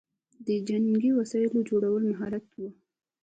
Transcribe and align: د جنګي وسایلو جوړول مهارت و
د 0.47 0.49
جنګي 0.67 1.11
وسایلو 1.19 1.65
جوړول 1.69 2.03
مهارت 2.11 2.45
و 2.55 2.59